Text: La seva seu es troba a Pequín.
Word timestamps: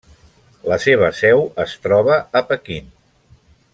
La 0.71 0.77
seva 0.85 1.09
seu 1.19 1.45
es 1.65 1.75
troba 1.85 2.17
a 2.41 2.43
Pequín. 2.53 2.89